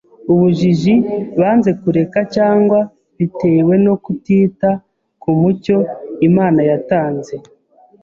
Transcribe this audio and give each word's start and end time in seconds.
’ubujiji 0.31 0.93
banze 1.39 1.71
kureka, 1.81 2.19
cyangwa 2.35 2.79
bitewe 3.17 3.73
no 3.85 3.93
kutita 4.03 4.69
ku 5.21 5.29
mucyo 5.39 5.77
Imana 6.27 6.59
yatanze 6.69 7.33